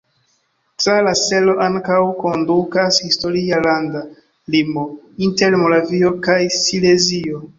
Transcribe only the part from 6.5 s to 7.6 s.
Silezio.